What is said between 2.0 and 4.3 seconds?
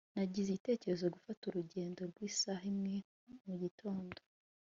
rw'isaha imwe mugitondo